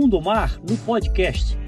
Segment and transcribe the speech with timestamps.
[0.00, 1.58] Mundo Mar no podcast.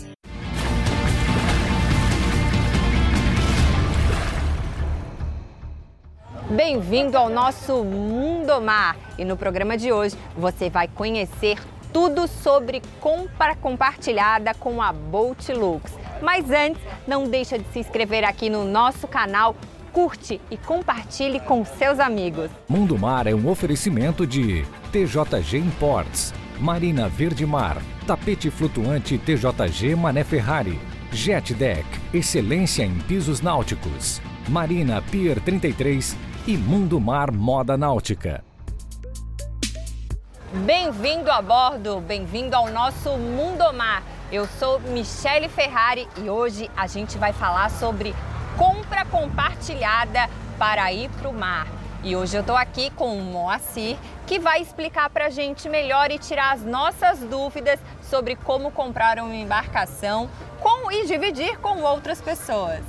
[6.48, 11.58] Bem-vindo ao nosso Mundo Mar e no programa de hoje você vai conhecer
[11.92, 15.92] tudo sobre compra compartilhada com a Bolt Lux.
[16.22, 19.54] Mas antes, não deixa de se inscrever aqui no nosso canal,
[19.92, 22.50] curte e compartilhe com seus amigos.
[22.66, 30.22] Mundo Mar é um oferecimento de TJG Imports, Marina Verde Mar, Tapete Flutuante TJG Mané
[30.22, 30.80] Ferrari,
[31.10, 31.84] Jet Deck,
[32.14, 38.44] excelência em pisos náuticos, Marina Pier 33 e Mundo Mar Moda Náutica.
[40.64, 44.04] Bem-vindo a bordo, bem-vindo ao nosso Mundo Mar.
[44.30, 48.14] Eu sou Michele Ferrari e hoje a gente vai falar sobre
[48.56, 51.81] compra compartilhada para ir para o mar.
[52.04, 56.10] E hoje eu estou aqui com o Moacir, que vai explicar para a gente melhor
[56.10, 60.28] e tirar as nossas dúvidas sobre como comprar uma embarcação
[60.58, 62.80] com, e dividir com outras pessoas.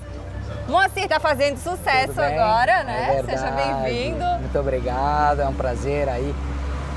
[0.67, 3.19] Moacir está fazendo sucesso agora, né?
[3.19, 4.25] É Seja bem-vindo.
[4.39, 6.33] Muito obrigado, é um prazer aí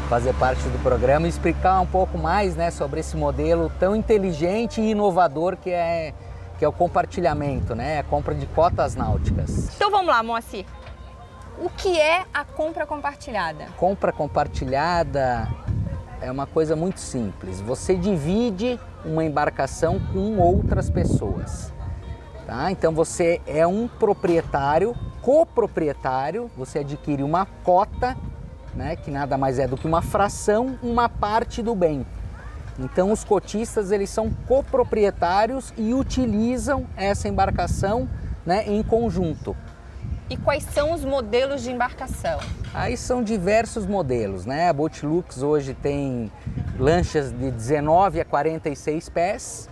[0.08, 4.80] fazer parte do programa e explicar um pouco mais né, sobre esse modelo tão inteligente
[4.80, 6.14] e inovador que é,
[6.58, 7.98] que é o compartilhamento, né?
[7.98, 9.74] A compra de cotas náuticas.
[9.76, 10.64] Então vamos lá, Moacir.
[11.58, 13.66] O que é a compra compartilhada?
[13.78, 15.48] Compra compartilhada
[16.20, 17.60] é uma coisa muito simples.
[17.62, 21.72] Você divide uma embarcação com outras pessoas.
[22.46, 22.70] Tá?
[22.70, 28.16] Então você é um proprietário, coproprietário, você adquire uma cota,
[28.74, 32.06] né, que nada mais é do que uma fração, uma parte do bem.
[32.78, 38.08] Então os cotistas eles são coproprietários e utilizam essa embarcação
[38.44, 39.56] né, em conjunto.
[40.28, 42.40] E quais são os modelos de embarcação?
[42.74, 44.68] Aí são diversos modelos, né?
[44.68, 46.32] A Boatlux hoje tem
[46.76, 49.70] lanchas de 19 a 46 pés,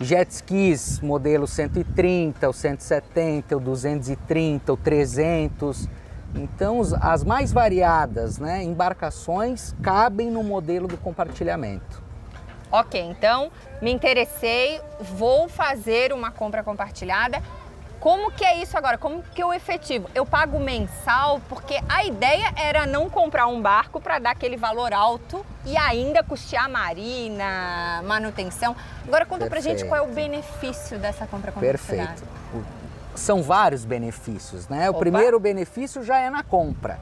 [0.00, 5.88] jet skis modelo 130, o 170, o 230, o 300.
[6.34, 12.02] Então as mais variadas, né, embarcações cabem no modelo do compartilhamento.
[12.72, 17.40] Ok, então me interessei, vou fazer uma compra compartilhada.
[18.04, 18.98] Como que é isso agora?
[18.98, 20.10] Como que eu efetivo?
[20.14, 24.92] Eu pago mensal porque a ideia era não comprar um barco para dar aquele valor
[24.92, 28.76] alto e ainda custear marina, manutenção.
[29.08, 32.10] Agora conta pra gente qual é o benefício dessa compra compartilhada.
[32.10, 32.66] Perfeito.
[33.14, 34.90] São vários benefícios, né?
[34.90, 34.98] Opa.
[34.98, 37.00] O primeiro benefício já é na compra.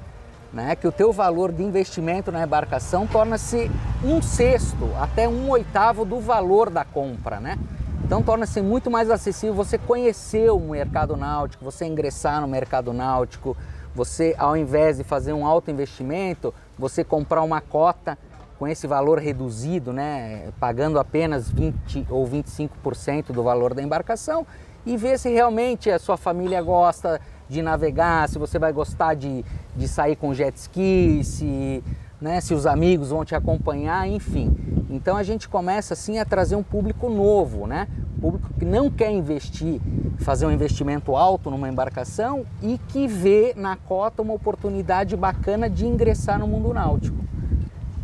[0.53, 3.71] Né, que o teu valor de investimento na embarcação torna-se
[4.05, 7.59] um sexto até um oitavo do valor da compra, né?
[8.05, 13.57] Então torna-se muito mais acessível você conhecer o mercado náutico, você ingressar no mercado náutico,
[13.95, 18.19] você ao invés de fazer um alto investimento, você comprar uma cota
[18.59, 24.47] com esse valor reduzido, né, pagando apenas 20 ou 25% do valor da embarcação
[24.85, 29.45] e ver se realmente a sua família gosta de navegar, se você vai gostar de,
[29.77, 31.83] de sair com jet ski, se,
[32.23, 34.57] né, se os amigos vão te acompanhar, enfim.
[34.89, 37.89] Então a gente começa assim a trazer um público novo, né?
[38.21, 39.81] Público que não quer investir,
[40.19, 45.85] fazer um investimento alto numa embarcação e que vê na cota uma oportunidade bacana de
[45.85, 47.22] ingressar no mundo náutico.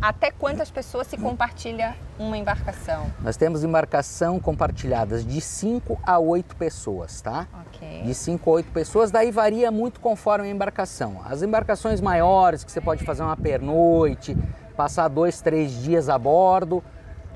[0.01, 3.07] Até quantas pessoas se compartilha uma embarcação?
[3.21, 7.45] Nós temos embarcação compartilhadas de 5 a 8 pessoas, tá?
[7.67, 8.03] Ok.
[8.03, 11.21] De 5 a 8 pessoas, daí varia muito conforme a embarcação.
[11.25, 14.37] As embarcações maiores, que você pode fazer uma pernoite,
[14.77, 16.81] passar dois, três dias a bordo,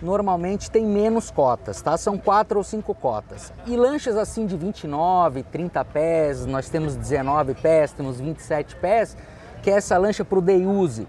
[0.02, 1.98] normalmente tem menos cotas, tá?
[1.98, 3.52] São quatro ou cinco cotas.
[3.68, 9.18] E lanchas assim de 29, 30 pés, nós temos 19 pés, temos 27 pés,
[9.62, 11.06] que é essa lancha para o day use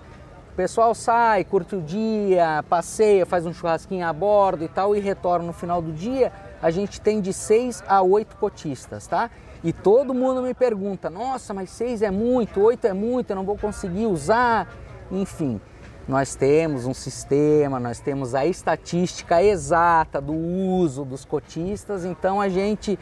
[0.54, 5.00] o pessoal sai, curte o dia, passeia, faz um churrasquinho a bordo e tal e
[5.00, 6.32] retorna no final do dia.
[6.62, 9.32] A gente tem de seis a oito cotistas, tá?
[9.64, 13.42] E todo mundo me pergunta: nossa, mas seis é muito, oito é muito, eu não
[13.42, 14.72] vou conseguir usar.
[15.10, 15.60] Enfim,
[16.06, 22.48] nós temos um sistema, nós temos a estatística exata do uso dos cotistas, então a
[22.48, 22.96] gente,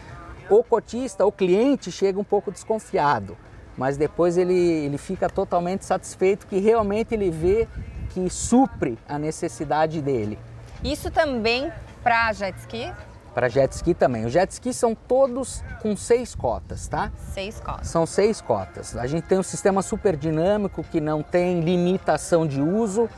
[0.48, 3.36] o cotista, o cliente chega um pouco desconfiado
[3.76, 7.68] mas depois ele, ele fica totalmente satisfeito que realmente ele vê
[8.10, 10.38] que supre a necessidade dele.
[10.84, 11.72] Isso também
[12.02, 12.92] para jet ski?
[13.34, 14.26] Para jet ski também.
[14.26, 17.10] Os jet ski são todos com seis cotas, tá?
[17.32, 17.86] Seis cotas.
[17.86, 18.96] São seis cotas.
[18.96, 23.08] A gente tem um sistema super dinâmico que não tem limitação de uso.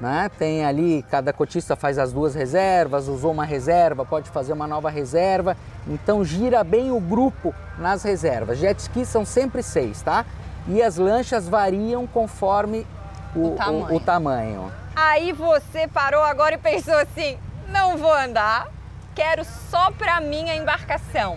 [0.00, 0.30] Né?
[0.38, 4.90] Tem ali, cada cotista faz as duas reservas, usou uma reserva, pode fazer uma nova
[4.90, 5.56] reserva.
[5.86, 8.58] Então gira bem o grupo nas reservas.
[8.58, 10.24] Jet ski são sempre seis, tá?
[10.66, 12.86] E as lanchas variam conforme
[13.34, 13.86] o, o, tamanho.
[13.86, 14.72] o, o tamanho.
[14.96, 17.38] Aí você parou agora e pensou assim,
[17.68, 18.68] não vou andar,
[19.14, 21.36] quero só para minha embarcação.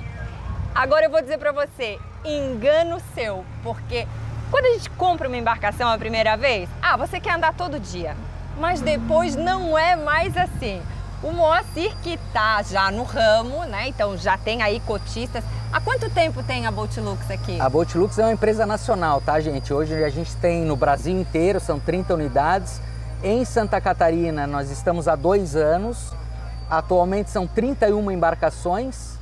[0.74, 4.08] Agora eu vou dizer para você, engano seu, porque
[4.52, 8.16] quando a gente compra uma embarcação a primeira vez, ah, você quer andar todo dia,
[8.60, 10.82] mas depois não é mais assim.
[11.24, 13.88] O Moacir que tá já no ramo, né?
[13.88, 15.44] Então já tem aí cotistas.
[15.72, 17.60] Há quanto tempo tem a Boatlux aqui?
[17.60, 19.74] A Boatlux é uma empresa nacional, tá, gente?
[19.74, 22.82] Hoje a gente tem no Brasil inteiro, são 30 unidades.
[23.24, 26.14] Em Santa Catarina nós estamos há dois anos.
[26.70, 29.18] Atualmente são 31 embarcações.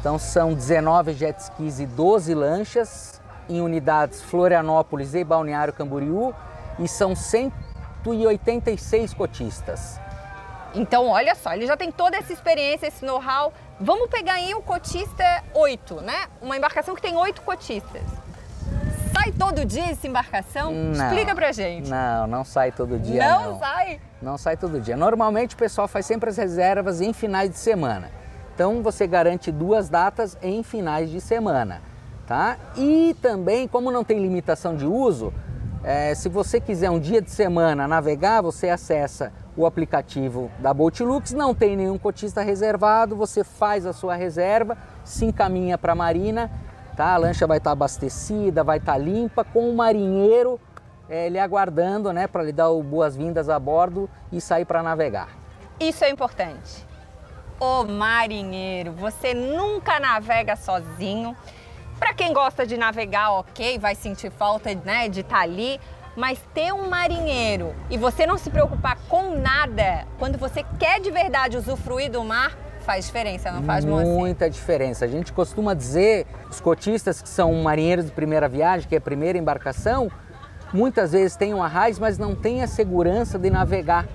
[0.00, 6.34] Então são 19 jet skis e 12 lanchas em unidades Florianópolis e Balneário Camboriú
[6.78, 7.16] e são
[8.04, 10.00] 186 cotistas.
[10.74, 13.52] Então, olha só, ele já tem toda essa experiência, esse know-how.
[13.80, 15.24] Vamos pegar aí o cotista
[15.54, 16.26] 8, né?
[16.42, 18.02] Uma embarcação que tem 8 cotistas.
[19.12, 20.72] Sai todo dia essa embarcação?
[20.72, 21.88] Não, Explica pra gente.
[21.88, 23.26] Não, não sai todo dia.
[23.26, 24.00] Não, não sai?
[24.20, 24.96] Não sai todo dia.
[24.96, 28.10] Normalmente o pessoal faz sempre as reservas em finais de semana.
[28.54, 31.80] Então você garante duas datas em finais de semana,
[32.26, 32.58] tá?
[32.76, 35.32] E também, como não tem limitação de uso,
[35.84, 41.32] é, se você quiser um dia de semana navegar, você acessa o aplicativo da Boatlux,
[41.32, 46.50] não tem nenhum cotista reservado, você faz a sua reserva, se encaminha para a marina,
[46.96, 47.14] tá?
[47.14, 50.60] A lancha vai estar tá abastecida, vai estar tá limpa, com o marinheiro
[51.08, 55.28] é, ele aguardando, né, para lhe dar boas-vindas a bordo e sair para navegar.
[55.80, 56.86] Isso é importante.
[57.58, 61.36] O marinheiro, você nunca navega sozinho.
[61.98, 65.80] Para quem gosta de navegar, ok, vai sentir falta né, de estar tá ali,
[66.16, 71.10] mas ter um marinheiro e você não se preocupar com nada, quando você quer de
[71.10, 74.06] verdade usufruir do mar, faz diferença, não faz, moça?
[74.06, 75.04] Muita diferença.
[75.04, 79.00] A gente costuma dizer, os cotistas que são marinheiros de primeira viagem, que é a
[79.00, 80.10] primeira embarcação,
[80.72, 84.06] muitas vezes têm um arraiz, mas não têm a segurança de navegar,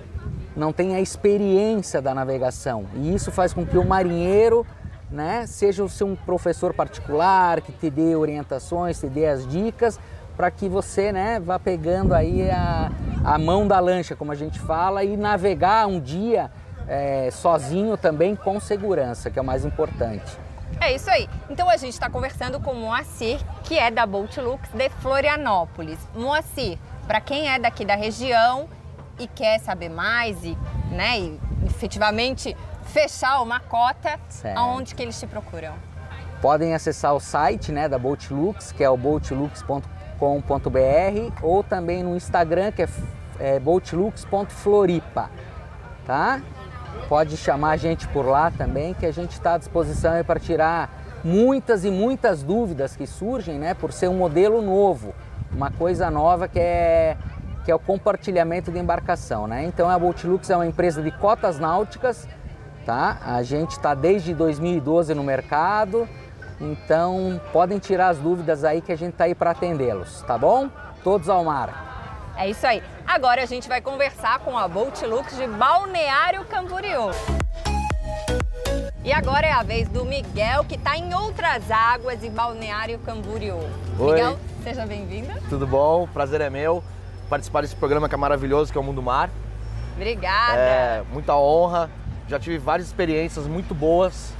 [0.56, 2.86] não têm a experiência da navegação.
[2.94, 4.66] E isso faz com que o marinheiro
[5.14, 5.46] né?
[5.46, 9.98] Seja o seu professor particular que te dê orientações, te dê as dicas
[10.36, 12.90] para que você, né, vá pegando aí a,
[13.24, 16.50] a mão da lancha, como a gente fala, e navegar um dia
[16.88, 20.38] é, sozinho também com segurança, que é o mais importante.
[20.80, 21.28] É isso aí.
[21.48, 25.98] Então a gente está conversando com o Moacir, que é da Boatlux de Florianópolis.
[26.14, 28.68] Moacir, para quem é daqui da região
[29.18, 30.58] e quer saber mais e,
[30.90, 32.56] né, e efetivamente
[32.94, 34.56] fechar uma cota, certo.
[34.56, 35.74] aonde que eles te procuram?
[36.40, 39.82] Podem acessar o site né, da Boatlux, que é o boatlux.com.br,
[41.42, 42.88] ou também no Instagram, que é,
[43.40, 45.28] é boatlux.floripa,
[46.06, 46.40] tá?
[47.08, 50.88] Pode chamar a gente por lá também, que a gente está à disposição para tirar
[51.24, 55.12] muitas e muitas dúvidas que surgem, né, por ser um modelo novo,
[55.50, 57.16] uma coisa nova que é
[57.64, 59.64] que é o compartilhamento de embarcação, né?
[59.64, 62.28] Então a Boatlux é uma empresa de cotas náuticas
[62.84, 63.18] tá?
[63.24, 66.08] A gente está desde 2012 no mercado,
[66.60, 70.68] então podem tirar as dúvidas aí que a gente está aí para atendê-los, tá bom?
[71.02, 72.32] Todos ao mar.
[72.36, 72.82] É isso aí.
[73.06, 77.10] Agora a gente vai conversar com a Boatlux de Balneário Camboriú.
[79.04, 83.58] E agora é a vez do Miguel, que está em outras águas em Balneário Camboriú.
[83.98, 84.12] Oi.
[84.12, 85.32] Miguel, seja bem-vindo.
[85.48, 86.08] Tudo bom?
[86.08, 86.82] Prazer é meu
[87.28, 89.30] participar desse programa que é maravilhoso, que é o Mundo Mar.
[89.96, 90.58] Obrigada.
[90.58, 91.90] É, muita honra
[92.28, 94.32] já tive várias experiências muito boas,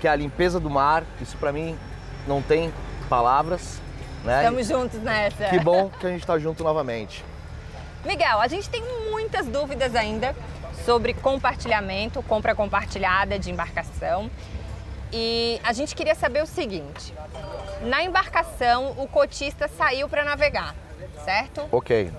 [0.00, 1.04] que é a limpeza do mar.
[1.20, 1.78] Isso para mim
[2.26, 2.72] não tem
[3.08, 3.80] palavras.
[4.24, 4.38] Né?
[4.38, 5.46] Estamos juntos nessa.
[5.46, 7.24] Que bom que a gente está junto novamente.
[8.04, 10.34] Miguel, a gente tem muitas dúvidas ainda
[10.84, 14.30] sobre compartilhamento, compra compartilhada de embarcação.
[15.12, 17.14] E a gente queria saber o seguinte:
[17.82, 20.74] na embarcação, o cotista saiu para navegar,
[21.24, 21.66] certo?
[21.70, 22.12] Ok.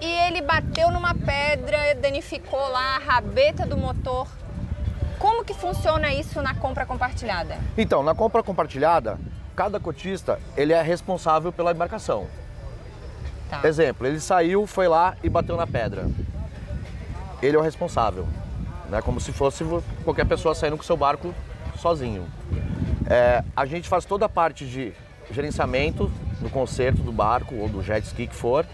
[0.00, 4.26] E ele bateu numa pedra, danificou lá a rabeta do motor
[5.24, 7.56] como que funciona isso na compra compartilhada?
[7.78, 9.18] Então, na compra compartilhada,
[9.56, 12.26] cada cotista ele é responsável pela embarcação.
[13.48, 13.66] Tá.
[13.66, 16.06] Exemplo, ele saiu, foi lá e bateu na pedra.
[17.40, 18.28] Ele é o responsável,
[18.90, 19.00] né?
[19.00, 19.64] Como se fosse
[20.04, 21.34] qualquer pessoa saindo com seu barco
[21.78, 22.26] sozinho.
[23.08, 24.92] É, a gente faz toda a parte de
[25.30, 28.66] gerenciamento do conserto do barco ou do jet ski que for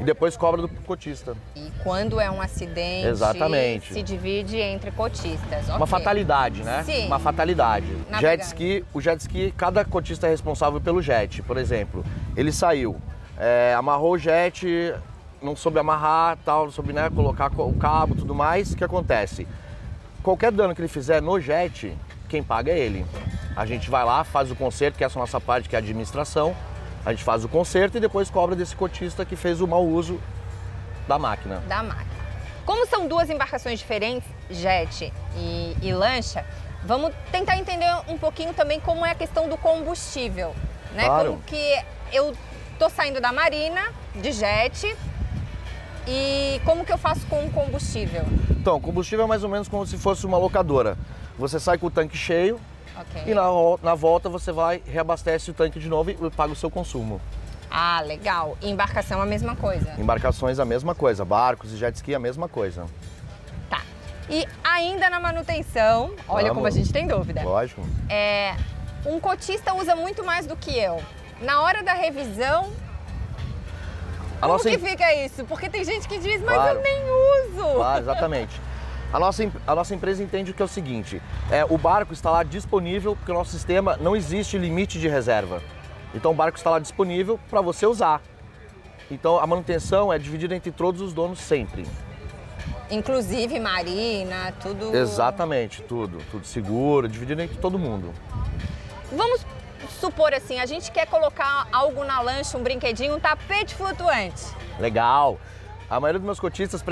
[0.00, 1.36] e depois cobra do cotista.
[1.54, 3.92] E quando é um acidente, Exatamente.
[3.92, 5.68] se divide entre cotistas.
[5.68, 6.82] Uma fatalidade, né?
[6.84, 7.06] Sim.
[7.06, 7.86] Uma fatalidade.
[8.20, 11.42] Jet ski, o jet ski, cada cotista é responsável pelo jet.
[11.42, 12.04] Por exemplo,
[12.36, 12.96] ele saiu,
[13.38, 14.94] é, amarrou o jet,
[15.40, 18.72] não soube amarrar, tal, não soube né, colocar o cabo, tudo mais.
[18.72, 19.46] O que acontece?
[20.22, 21.96] Qualquer dano que ele fizer no jet,
[22.28, 23.06] quem paga é ele.
[23.54, 25.82] A gente vai lá, faz o conserto, que é essa nossa parte, que é a
[25.82, 26.56] administração
[27.04, 30.20] a gente faz o conserto e depois cobra desse cotista que fez o mau uso
[31.06, 31.62] da máquina.
[31.68, 32.14] Da máquina.
[32.64, 36.46] Como são duas embarcações diferentes, jet e, e lancha,
[36.82, 40.54] vamos tentar entender um pouquinho também como é a questão do combustível,
[40.94, 41.04] né?
[41.04, 41.32] Claro.
[41.32, 42.34] Como que eu
[42.78, 43.82] tô saindo da marina
[44.14, 44.96] de jet
[46.08, 48.24] e como que eu faço com o combustível?
[48.50, 50.96] Então, combustível é mais ou menos como se fosse uma locadora.
[51.38, 52.58] Você sai com o tanque cheio
[52.96, 53.22] Ok.
[53.26, 53.42] e na,
[53.82, 57.20] na volta você vai, reabastece o tanque de novo e paga o seu consumo.
[57.70, 58.56] Ah, legal.
[58.62, 59.94] E embarcação a mesma coisa.
[59.98, 62.86] Embarcações a mesma coisa, barcos e jet ski a mesma coisa.
[63.68, 63.80] Tá.
[64.30, 66.54] E ainda na manutenção, olha Vamos.
[66.54, 67.42] como a gente tem dúvida.
[67.42, 67.82] Lógico.
[68.08, 68.54] É,
[69.04, 71.02] um cotista usa muito mais do que eu.
[71.40, 72.70] Na hora da revisão,
[74.36, 75.44] A como nossa que fica isso?
[75.44, 76.78] Porque tem gente que diz, mas Claro.
[76.78, 77.02] eu nem
[77.64, 77.74] uso.
[77.74, 78.60] Claro, exatamente.
[79.12, 82.30] A nossa, a nossa empresa entende o que é o seguinte: é, o barco está
[82.30, 85.62] lá disponível porque o nosso sistema não existe limite de reserva.
[86.14, 88.20] Então o barco está lá disponível para você usar.
[89.10, 91.86] Então a manutenção é dividida entre todos os donos sempre.
[92.90, 94.94] Inclusive marina, tudo.
[94.94, 96.18] Exatamente, tudo.
[96.30, 98.12] Tudo seguro, dividido entre todo mundo.
[99.10, 99.44] Vamos
[100.00, 104.44] supor assim, a gente quer colocar algo na lancha, um brinquedinho, um tapete flutuante.
[104.78, 105.38] Legal.
[105.94, 106.84] A maioria dos meus cotistas,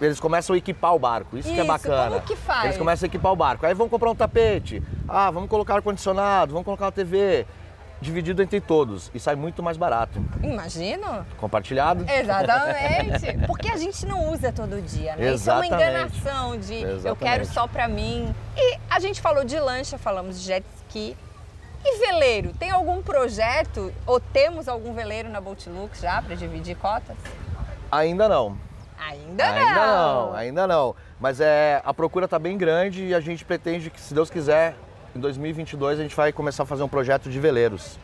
[0.00, 1.38] eles começam a equipar o barco.
[1.38, 2.10] Isso, que é Isso, bacana.
[2.16, 2.64] como que faz?
[2.64, 3.64] Eles começam a equipar o barco.
[3.64, 4.82] Aí vão comprar um tapete.
[5.08, 7.46] Ah, vamos colocar ar-condicionado, vamos colocar uma TV.
[8.00, 9.12] Dividido entre todos.
[9.14, 10.20] E sai muito mais barato.
[10.42, 11.24] Imagino.
[11.38, 12.04] Compartilhado.
[12.10, 13.38] Exatamente.
[13.46, 15.34] Porque a gente não usa todo dia, né?
[15.34, 15.90] Isso é uma Exatamente.
[16.18, 17.18] enganação de eu Exatamente.
[17.18, 18.34] quero só pra mim.
[18.56, 21.16] E a gente falou de lancha, falamos de jet ski.
[21.84, 22.52] E veleiro?
[22.58, 27.16] Tem algum projeto ou temos algum veleiro na Boatlux já pra dividir cotas?
[27.92, 28.56] Ainda não.
[28.98, 30.26] Ainda, ainda não.
[30.26, 30.96] não, ainda não.
[31.20, 34.74] Mas é, a procura está bem grande e a gente pretende que, se Deus quiser,
[35.14, 37.98] em 2022 a gente vai começar a fazer um projeto de veleiros.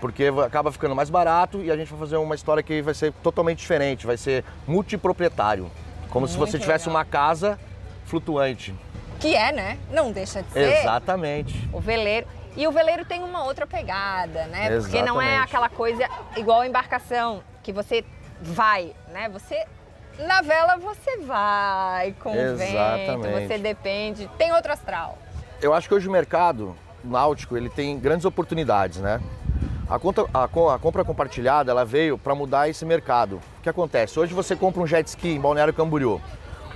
[0.00, 3.12] Porque acaba ficando mais barato e a gente vai fazer uma história que vai ser
[3.22, 5.70] totalmente diferente, vai ser multiproprietário.
[6.08, 7.02] Como se Muito você tivesse legal.
[7.02, 7.58] uma casa
[8.06, 8.74] flutuante.
[9.18, 9.78] Que é, né?
[9.92, 10.78] Não deixa de ser.
[10.78, 11.68] Exatamente.
[11.74, 12.26] O veleiro.
[12.56, 14.80] E o veleiro tem uma outra pegada, né?
[14.80, 15.44] Porque não é Exatamente.
[15.44, 16.08] aquela coisa
[16.38, 18.02] igual a embarcação, que você
[18.40, 19.28] vai, né?
[19.28, 19.64] Você.
[20.26, 23.46] Na vela você vai com o vento, Exatamente.
[23.48, 24.30] você depende.
[24.36, 25.16] Tem outro astral.
[25.62, 29.18] Eu acho que hoje o mercado náutico ele tem grandes oportunidades, né?
[29.88, 33.40] A, conta- a a compra compartilhada ela veio para mudar esse mercado.
[33.58, 34.20] O que acontece?
[34.20, 36.20] Hoje você compra um jet ski em Balneário Camboriú,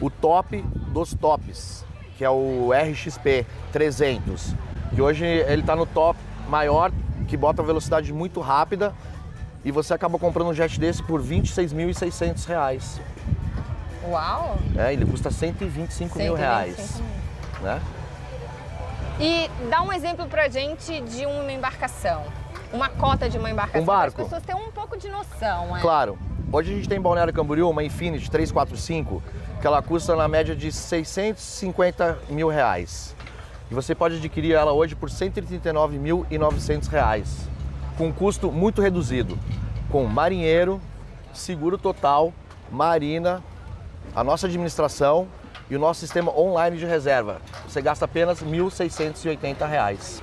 [0.00, 1.84] o top dos tops,
[2.16, 4.54] que é o RXP 300,
[4.94, 6.18] que hoje ele está no top
[6.48, 6.90] maior,
[7.28, 8.94] que bota velocidade muito rápida,
[9.64, 13.00] e você acaba comprando um jet desse por 26.600 reais.
[14.06, 14.58] Uau!
[14.72, 14.92] Né?
[14.92, 17.00] Ele custa 125 mil 125 reais.
[17.00, 17.62] mil.
[17.62, 17.80] Né?
[19.18, 22.24] E dá um exemplo pra gente de uma embarcação.
[22.72, 23.82] Uma cota de uma embarcação.
[23.82, 24.16] Um barco.
[24.16, 25.80] Para as pessoas terem um pouco de noção, é.
[25.80, 26.18] Claro.
[26.52, 29.22] Hoje a gente tem em Balneário Camboriú uma Infinity 345,
[29.60, 33.14] que ela custa na média de 650 mil reais.
[33.70, 37.48] E você pode adquirir ela hoje por 139.900 reais,
[37.96, 39.38] com um custo muito reduzido,
[39.90, 40.80] com marinheiro,
[41.32, 42.32] seguro total,
[42.70, 43.42] marina,
[44.14, 45.28] a nossa administração
[45.70, 47.40] e o nosso sistema online de reserva.
[47.68, 50.22] Você gasta apenas 1.680 reais.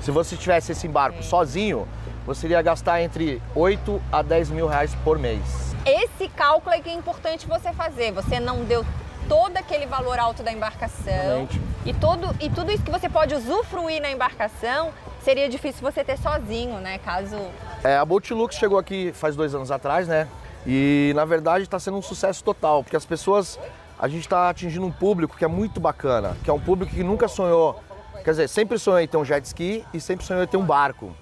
[0.00, 1.86] Se você tivesse esse embarco sozinho,
[2.26, 5.74] você iria gastar entre 8 a 10 mil reais por mês.
[5.84, 8.12] Esse cálculo é que é importante você fazer.
[8.12, 8.84] Você não deu
[9.28, 11.48] todo aquele valor alto da embarcação.
[11.84, 14.90] E, todo, e tudo isso que você pode usufruir na embarcação
[15.22, 16.98] seria difícil você ter sozinho, né?
[16.98, 17.36] Caso.
[17.84, 20.28] É, a Boatlux chegou aqui faz dois anos atrás, né?
[20.66, 23.58] E na verdade está sendo um sucesso total, porque as pessoas,
[23.98, 27.02] a gente está atingindo um público que é muito bacana, que é um público que
[27.02, 27.80] nunca sonhou,
[28.22, 30.64] quer dizer, sempre sonhou em ter um jet ski e sempre sonhou em ter um
[30.64, 31.14] barco,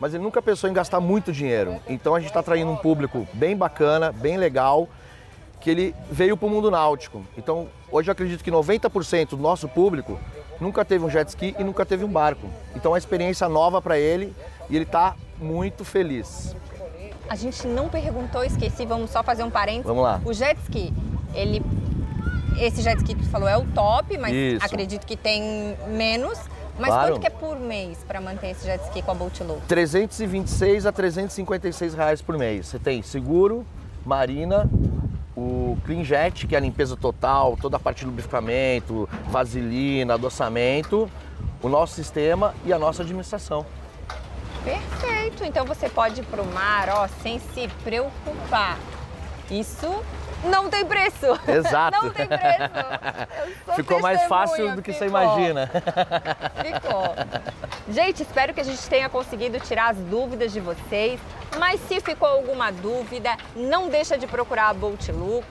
[0.00, 1.78] mas ele nunca pensou em gastar muito dinheiro.
[1.86, 4.88] Então a gente está atraindo um público bem bacana, bem legal,
[5.60, 7.22] que ele veio para o mundo náutico.
[7.36, 10.18] Então hoje eu acredito que 90% do nosso público
[10.60, 12.48] nunca teve um jet ski e nunca teve um barco.
[12.74, 14.34] Então é uma experiência nova para ele
[14.68, 16.54] e ele está muito feliz.
[17.28, 19.86] A gente não perguntou, esqueci, vamos só fazer um parênteses.
[19.86, 20.20] Vamos lá.
[20.24, 20.92] O jet ski,
[21.34, 21.62] ele.
[22.58, 24.64] Esse jet ski que tu falou é o top, mas Isso.
[24.64, 26.38] acredito que tem menos.
[26.78, 27.12] Mas Claro.
[27.14, 29.62] quanto que é por mês para manter esse jet ski com a Boatlux?
[29.66, 32.66] 326 a 356 reais por mês.
[32.66, 33.66] Você tem seguro,
[34.04, 34.68] marina,
[35.36, 41.10] o Clean Jet, que é a limpeza total, toda a parte de lubrificamento, vaselina, adoçamento,
[41.62, 43.66] o nosso sistema e a nossa administração.
[44.64, 45.44] Perfeito.
[45.44, 48.78] Então você pode ir pro mar, ó, sem se preocupar.
[49.50, 50.02] Isso
[50.44, 51.26] não tem preço.
[51.48, 52.04] Exato.
[52.04, 53.74] não tem preço.
[53.76, 55.22] Ficou mais fácil do que você ficou.
[55.22, 55.70] imagina.
[56.62, 57.14] Ficou.
[57.88, 61.20] Gente, espero que a gente tenha conseguido tirar as dúvidas de vocês.
[61.58, 65.46] Mas se ficou alguma dúvida, não deixa de procurar a Boatlux.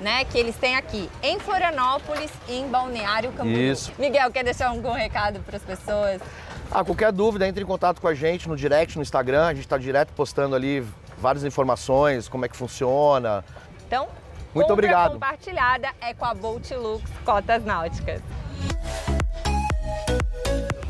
[0.00, 3.72] né, que eles têm aqui em Florianópolis e em Balneário Camboriú.
[3.72, 3.92] Isso.
[3.98, 6.22] Miguel, quer deixar algum recado para as pessoas?
[6.70, 9.44] Ah, qualquer dúvida, entre em contato com a gente no direct, no Instagram.
[9.44, 10.82] A gente está direto postando ali
[11.18, 13.44] várias informações, como é que funciona.
[13.86, 14.08] Então,
[14.54, 15.12] Muito compra obrigado.
[15.12, 18.20] compartilhada é com a Bolt Lux Cotas Náuticas.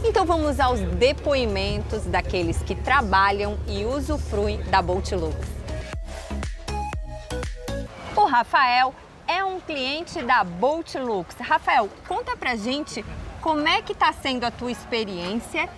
[0.02, 5.36] Então vamos aos depoimentos daqueles que trabalham e usufruem da Bolt Lux.
[8.16, 8.94] O Rafael
[9.28, 11.36] é um cliente da Bolt Lux.
[11.38, 13.04] Rafael, conta pra gente
[13.42, 15.68] como é que tá sendo a tua experiência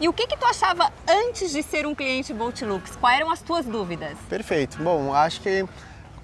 [0.00, 2.96] e o que que tu achava antes de ser um cliente Bolt Lux?
[2.96, 4.18] Quais eram as tuas dúvidas?
[4.28, 4.82] Perfeito.
[4.82, 5.64] Bom, acho que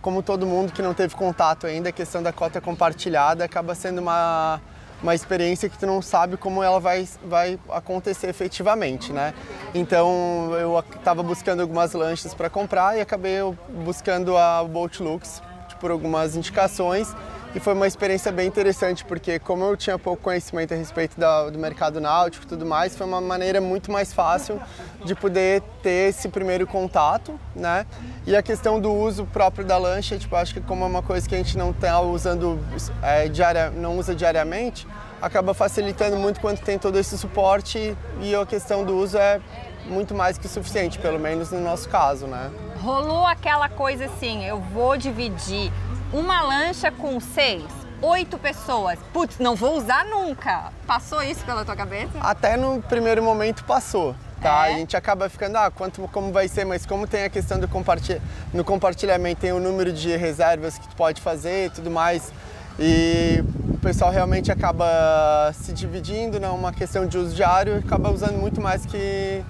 [0.00, 4.00] como todo mundo que não teve contato ainda, a questão da cota compartilhada acaba sendo
[4.00, 4.60] uma,
[5.02, 9.34] uma experiência que tu não sabe como ela vai, vai acontecer efetivamente, né?
[9.74, 13.38] Então eu estava buscando algumas lanchas para comprar e acabei
[13.84, 15.42] buscando a Boat Lux
[15.80, 17.14] por algumas indicações
[17.54, 21.48] e foi uma experiência bem interessante porque como eu tinha pouco conhecimento a respeito da,
[21.48, 24.60] do mercado náutico e tudo mais, foi uma maneira muito mais fácil
[25.04, 27.86] de poder ter esse primeiro contato, né?
[28.26, 31.28] E a questão do uso próprio da lancha, tipo, acho que como é uma coisa
[31.28, 32.60] que a gente não está usando
[33.02, 34.86] é, diária, não usa diariamente,
[35.22, 39.40] acaba facilitando muito quando tem todo esse suporte e a questão do uso é
[39.86, 42.50] muito mais que suficiente, pelo menos no nosso caso, né?
[42.82, 45.72] Rolou aquela coisa assim, eu vou dividir
[46.12, 47.64] uma lancha com seis,
[48.00, 48.98] oito pessoas.
[49.12, 50.72] Putz, não vou usar nunca.
[50.86, 52.12] Passou isso pela tua cabeça?
[52.20, 54.14] Até no primeiro momento passou.
[54.40, 54.68] Tá?
[54.68, 54.74] É?
[54.74, 57.66] A gente acaba ficando, ah, quanto, como vai ser, mas como tem a questão do
[57.66, 58.20] compartilha,
[58.52, 62.30] no compartilhamento, tem o número de reservas que tu pode fazer e tudo mais,
[62.78, 68.10] e o pessoal realmente acaba se dividindo, não é uma questão de uso diário, acaba
[68.10, 69.42] usando muito mais que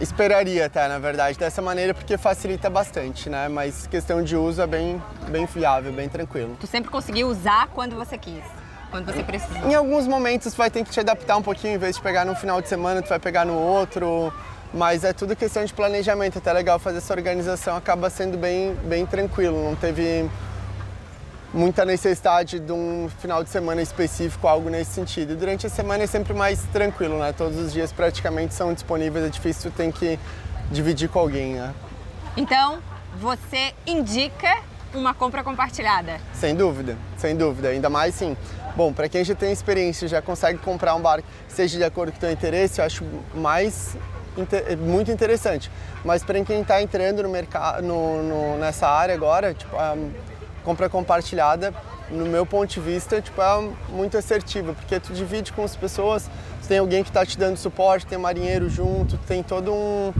[0.00, 3.48] esperaria até, na verdade, dessa maneira, porque facilita bastante, né?
[3.48, 6.56] Mas questão de uso é bem, bem viável, bem tranquilo.
[6.60, 8.44] Tu sempre conseguiu usar quando você quis,
[8.90, 9.68] quando você precisou.
[9.68, 12.34] Em alguns momentos vai ter que te adaptar um pouquinho, em vez de pegar num
[12.34, 14.32] final de semana, tu vai pegar no outro,
[14.72, 19.06] mas é tudo questão de planejamento, até legal fazer essa organização, acaba sendo bem, bem
[19.06, 20.28] tranquilo, não teve
[21.52, 25.32] muita necessidade de um final de semana específico, algo nesse sentido.
[25.32, 27.32] E durante a semana é sempre mais tranquilo, né?
[27.32, 30.18] Todos os dias praticamente são disponíveis, é difícil, tem que
[30.70, 31.74] dividir com alguém, né?
[32.36, 32.78] Então,
[33.18, 34.58] você indica
[34.94, 36.20] uma compra compartilhada?
[36.32, 37.68] Sem dúvida, sem dúvida.
[37.68, 38.36] Ainda mais sim.
[38.76, 42.18] Bom, para quem já tem experiência, já consegue comprar um barco, seja de acordo com
[42.18, 43.96] o teu interesse, eu acho mais
[44.78, 45.70] muito interessante.
[46.04, 49.74] Mas para quem está entrando no mercado, no, no, nessa área agora, tipo,
[50.68, 51.72] compra compartilhada,
[52.10, 56.28] no meu ponto de vista, tipo, é muito assertiva, porque tu divide com as pessoas,
[56.60, 60.12] tu tem alguém que está te dando suporte, tem um marinheiro junto, tem todo um,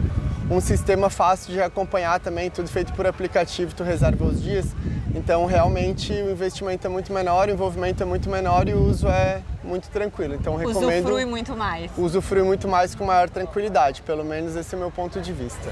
[0.51, 4.69] um sistema fácil de acompanhar também, tudo feito por aplicativo, tu reserva os dias.
[5.15, 9.07] Então, realmente, o investimento é muito menor, o envolvimento é muito menor e o uso
[9.07, 10.35] é muito tranquilo.
[10.35, 11.05] Então, recomendo...
[11.05, 11.91] Usufrui muito mais.
[11.99, 15.69] Usufrui muito mais com maior tranquilidade, pelo menos esse é o meu ponto de vista.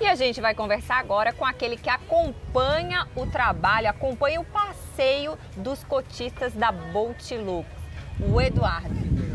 [0.00, 5.36] E a gente vai conversar agora com aquele que acompanha o trabalho, acompanha o passeio
[5.56, 7.66] dos cotistas da Bolt Lux,
[8.20, 8.94] o Eduardo.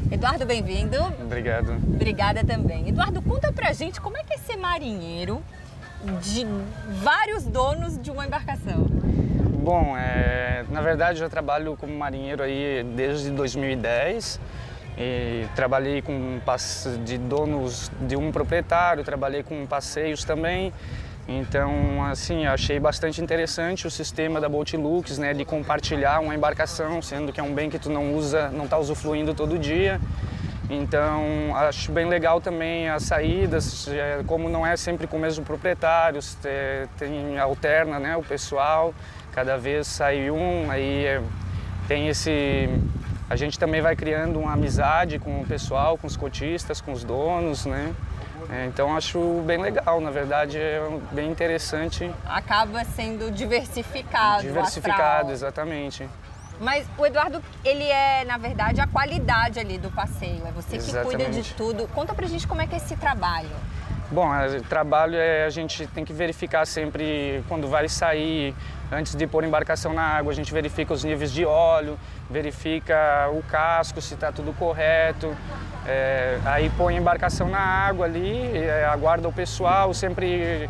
[0.10, 0.98] Eduardo, bem-vindo.
[1.22, 1.74] Obrigado.
[1.74, 2.88] Obrigada também.
[2.88, 5.44] Eduardo, conta pra gente como é que é ser marinheiro
[6.22, 6.48] de
[7.04, 8.86] vários donos de uma embarcação.
[9.64, 14.40] Bom, é, na verdade eu trabalho como marinheiro aí desde 2010
[14.98, 16.40] e trabalhei com
[17.04, 20.72] de donos de um proprietário, trabalhei com passeios também.
[21.28, 27.32] Então, assim, achei bastante interessante o sistema da Boatlux, né, de compartilhar uma embarcação, sendo
[27.32, 30.02] que é um bem que tu não usa, não está usufruindo todo dia.
[30.70, 33.88] Então, acho bem legal também as saídas,
[34.28, 36.20] como não é sempre com o mesmo proprietário,
[36.98, 38.94] tem alterna, né, o pessoal,
[39.32, 41.22] cada vez sai um, aí é,
[41.88, 42.70] tem esse
[43.30, 47.04] a gente também vai criando uma amizade com o pessoal, com os cotistas, com os
[47.04, 47.94] donos, né?
[48.50, 50.82] É, então acho bem legal, na verdade é
[51.12, 52.12] bem interessante.
[52.26, 54.44] Acaba sendo diversificado.
[54.44, 56.08] Diversificado, exatamente.
[56.60, 60.46] Mas o Eduardo, ele é, na verdade, a qualidade ali do passeio.
[60.46, 61.16] É você que Exatamente.
[61.26, 61.88] cuida de tudo.
[61.90, 63.50] Conta pra gente como é que é esse trabalho.
[64.12, 68.54] Bom, o trabalho é a gente tem que verificar sempre quando vai sair,
[68.92, 71.98] antes de pôr embarcação na água, a gente verifica os níveis de óleo,
[72.34, 75.34] verifica o casco, se está tudo correto.
[75.86, 80.70] É, aí põe a embarcação na água ali, é, aguarda o pessoal, sempre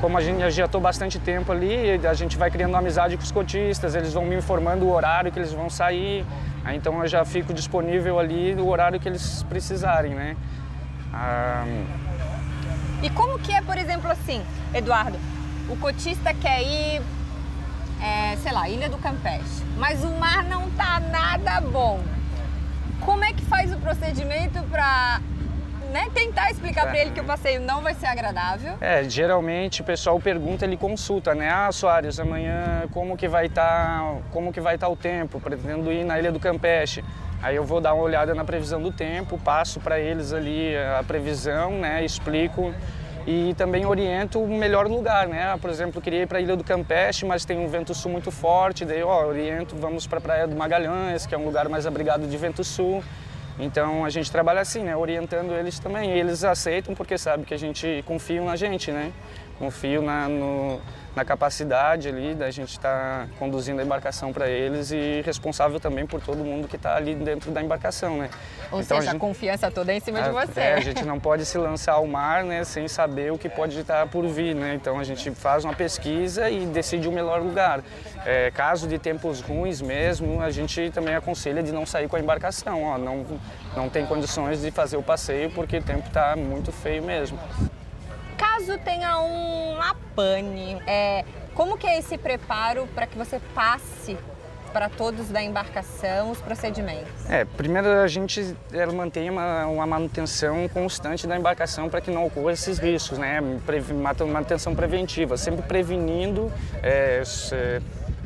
[0.00, 3.32] como a gente já estou bastante tempo ali, a gente vai criando amizade com os
[3.32, 6.24] cotistas, eles vão me informando o horário que eles vão sair,
[6.64, 10.36] aí, então eu já fico disponível ali no horário que eles precisarem, né?
[11.12, 11.64] Ah,
[13.02, 14.42] E como que é, por exemplo, assim,
[14.72, 15.18] Eduardo,
[15.68, 17.02] o cotista quer ir
[18.02, 22.00] é, sei lá, Ilha do Campeche, mas o mar não tá nada bom.
[23.00, 25.20] Como é que faz o procedimento para
[25.90, 28.74] né, tentar explicar para ele que o passeio não vai ser agradável?
[28.80, 31.48] É, geralmente o pessoal pergunta, ele consulta, né?
[31.50, 35.40] Ah, Soares, amanhã como que vai estar, tá, como que vai estar tá o tempo?
[35.40, 37.04] Pretendo ir na Ilha do Campeche.
[37.40, 41.02] Aí eu vou dar uma olhada na previsão do tempo, passo para eles ali a
[41.04, 42.04] previsão, né?
[42.04, 42.74] Explico
[43.30, 45.54] e também oriento o melhor lugar, né?
[45.60, 48.30] Por exemplo, queria ir para a Ilha do Campeche, mas tem um vento sul muito
[48.30, 51.86] forte, daí ó, oriento, vamos para a Praia do Magalhães, que é um lugar mais
[51.86, 53.04] abrigado de vento sul.
[53.58, 54.96] Então a gente trabalha assim, né?
[54.96, 56.12] Orientando eles também.
[56.12, 59.12] E eles aceitam porque sabem que a gente confia na gente, né?
[59.58, 60.80] Confio na, no,
[61.18, 66.06] na capacidade ali da gente estar tá conduzindo a embarcação para eles e responsável também
[66.06, 68.30] por todo mundo que está ali dentro da embarcação, né?
[68.70, 70.60] Ou então, seja, a, gente, a, confiança toda é em cima a, de você.
[70.60, 73.78] É, a gente não pode se lançar ao mar, né, sem saber o que pode
[73.78, 74.74] estar por vir, né?
[74.74, 77.82] Então a gente faz uma pesquisa e decide o melhor lugar.
[78.24, 82.20] É, caso de tempos ruins mesmo, a gente também aconselha de não sair com a
[82.20, 83.26] embarcação, ó, não
[83.76, 87.38] não tem condições de fazer o passeio porque o tempo está muito feio mesmo.
[88.38, 91.24] Caso tenha uma pane, é,
[91.54, 94.16] como que é esse preparo para que você passe
[94.72, 97.28] para todos da embarcação os procedimentos?
[97.28, 98.54] É, primeiro a gente
[98.94, 103.40] mantém uma, uma manutenção constante da embarcação para que não ocorra esses riscos, né?
[104.30, 107.22] Manutenção preventiva, sempre prevenindo é,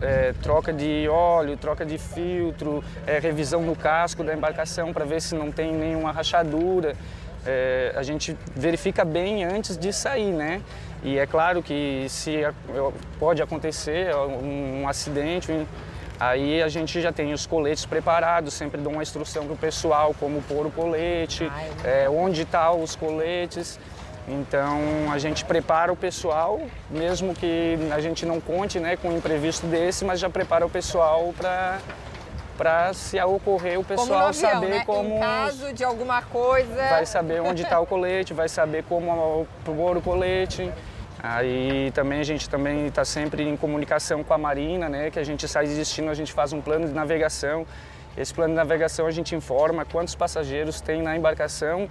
[0.03, 5.23] é, troca de óleo, troca de filtro, é, revisão no casco da embarcação para ver
[5.23, 6.95] se não tem nenhuma rachadura
[7.47, 10.63] é, a gente verifica bem antes de sair, né?
[11.03, 12.43] E é claro que se
[13.19, 15.67] pode acontecer um, um acidente,
[16.21, 20.15] aí a gente já tem os coletes preparados, sempre dou uma instrução para o pessoal
[20.19, 21.51] como pôr o colete,
[21.85, 23.81] é, onde estão tá os coletes.
[24.29, 24.79] Então
[25.13, 29.67] a gente prepara o pessoal, mesmo que a gente não conte né, com um imprevisto
[29.67, 31.81] desse, mas já prepara o pessoal para
[32.63, 34.85] para se ocorrer o pessoal como avião, saber né?
[34.87, 39.49] como em caso de alguma coisa vai saber onde está o colete vai saber como
[39.65, 40.73] pôr o colete
[41.21, 45.25] aí também a gente também está sempre em comunicação com a marina né que a
[45.25, 47.67] gente sai de destino a gente faz um plano de navegação
[48.17, 51.89] esse plano de navegação a gente informa quantos passageiros tem na embarcação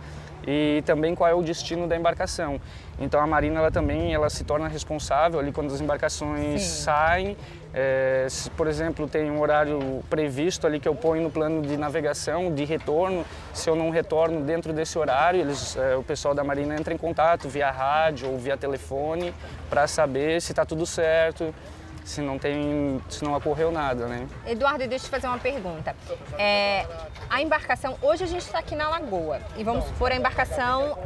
[0.48, 2.60] e também qual é o destino da embarcação.
[3.02, 6.84] Então a Marina ela também ela se torna responsável ali quando as embarcações Sim.
[6.84, 7.38] saem.
[7.74, 11.78] É, se, por exemplo, tem um horário previsto ali que eu ponho no plano de
[11.78, 16.44] navegação, de retorno, se eu não retorno dentro desse horário, eles, é, o pessoal da
[16.44, 19.34] Marina entra em contato via rádio ou via telefone
[19.70, 21.56] para saber se está tudo certo,
[22.04, 24.28] se não tem, se não ocorreu nada, né?
[24.46, 25.96] Eduardo, deixa eu te fazer uma pergunta.
[26.38, 26.86] É,
[27.30, 30.98] a embarcação, hoje a gente está aqui na Lagoa e vamos supor a embarcação,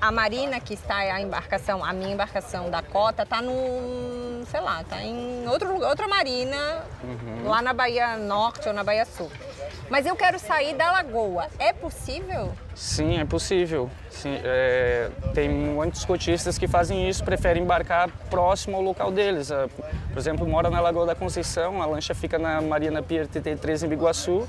[0.00, 4.82] a Marina que está a embarcação, a minha embarcação da cota está no, sei lá,
[4.82, 7.48] está em outro outra marina, uhum.
[7.48, 9.30] lá na Bahia Norte ou na Bahia Sul.
[9.90, 11.46] Mas eu quero sair da Lagoa.
[11.58, 12.52] É possível?
[12.74, 13.90] Sim, é possível.
[14.10, 19.50] Sim, é, tem muitos cotistas que fazem isso, preferem embarcar próximo ao local deles.
[19.50, 23.84] É, por exemplo, mora na Lagoa da Conceição, a lancha fica na Marina Pier TT3
[23.84, 24.48] em Biguaçu.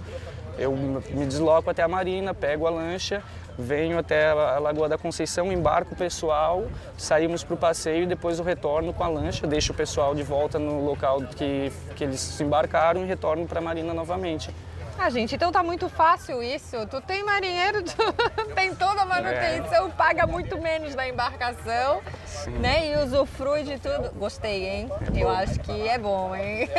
[0.57, 3.21] Eu me desloco até a marina, pego a lancha,
[3.57, 6.63] venho até a Lagoa da Conceição, embarco o pessoal,
[6.97, 10.23] saímos para o passeio e depois eu retorno com a lancha, deixo o pessoal de
[10.23, 14.49] volta no local que, que eles embarcaram e retorno para a marina novamente.
[14.97, 16.85] Ah, gente, então tá muito fácil isso.
[16.87, 17.95] Tu tem marinheiro, tu
[18.55, 19.91] tem toda a manutenção, é.
[19.91, 22.51] paga muito menos na embarcação, Sim.
[22.51, 22.91] né?
[22.91, 24.11] E usufrui de tudo.
[24.15, 24.89] Gostei, hein?
[25.13, 26.69] É eu acho que é bom, hein?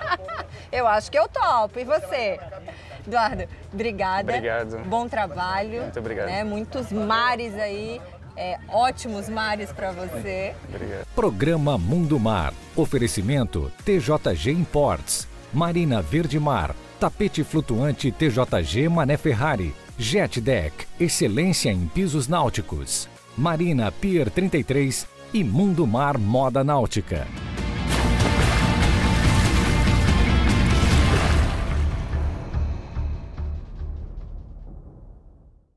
[0.70, 1.78] eu acho que eu topo.
[1.78, 2.38] E você?
[3.06, 4.32] Eduardo, obrigada.
[4.32, 4.78] Obrigado.
[4.84, 5.82] Bom trabalho.
[5.82, 6.26] Muito obrigado.
[6.26, 6.44] Né?
[6.44, 8.00] Muitos mares aí.
[8.36, 10.54] É, ótimos mares para você.
[10.68, 11.06] Obrigado.
[11.14, 12.52] Programa Mundo Mar.
[12.76, 15.26] Oferecimento TJG Imports.
[15.54, 16.74] Marina Verde Mar.
[16.98, 19.74] Tapete flutuante TJG Mané Ferrari.
[19.98, 23.08] Jet Deck, excelência em pisos náuticos.
[23.36, 27.26] Marina Pier 33 e Mundo Mar Moda Náutica.